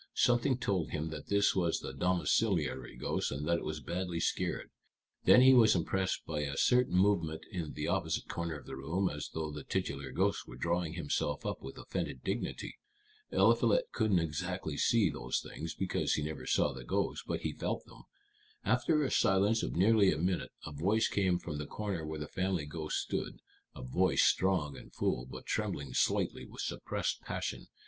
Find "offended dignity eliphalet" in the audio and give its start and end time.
11.77-13.91